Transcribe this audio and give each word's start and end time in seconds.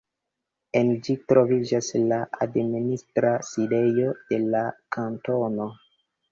En 0.79 0.87
ĝi 1.07 1.15
troviĝas 1.31 1.91
la 2.13 2.19
administra 2.47 3.35
sidejo 3.53 4.11
de 4.33 4.43
la 4.57 4.67
kantono. 4.99 5.73